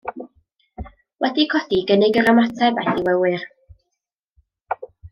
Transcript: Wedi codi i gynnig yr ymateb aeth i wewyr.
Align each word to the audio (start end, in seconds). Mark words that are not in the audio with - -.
Wedi 1.25 1.45
codi 1.51 1.77
i 1.81 1.85
gynnig 1.93 2.19
yr 2.23 2.31
ymateb 2.33 2.83
aeth 2.85 3.05
i 3.05 3.07
wewyr. 3.11 3.49